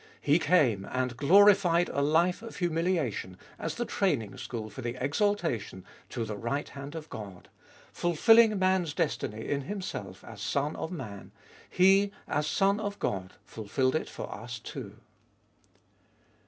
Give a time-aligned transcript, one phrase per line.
[0.19, 5.85] He came and glorified a life of humiliation as the training school for the exaltation
[6.09, 7.49] to the right hand of God;
[7.93, 11.31] fulfilling man's destiny in Himself as Son of Man,
[11.69, 14.95] He, as Son of God, fulfilled it for us too.